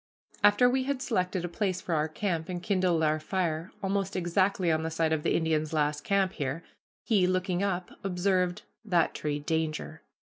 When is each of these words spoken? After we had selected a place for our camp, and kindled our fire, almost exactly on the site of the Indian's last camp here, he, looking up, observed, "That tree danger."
After 0.43 0.67
we 0.67 0.85
had 0.85 0.99
selected 0.99 1.45
a 1.45 1.47
place 1.47 1.79
for 1.79 1.93
our 1.93 2.07
camp, 2.07 2.49
and 2.49 2.63
kindled 2.63 3.03
our 3.03 3.19
fire, 3.19 3.71
almost 3.83 4.15
exactly 4.15 4.71
on 4.71 4.81
the 4.81 4.89
site 4.89 5.13
of 5.13 5.21
the 5.21 5.35
Indian's 5.35 5.73
last 5.73 6.03
camp 6.03 6.33
here, 6.33 6.63
he, 7.03 7.27
looking 7.27 7.61
up, 7.61 7.91
observed, 8.03 8.63
"That 8.83 9.13
tree 9.13 9.37
danger." 9.37 10.01